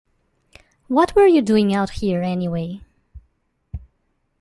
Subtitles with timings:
[0.87, 2.81] What were you doing out here, anyway?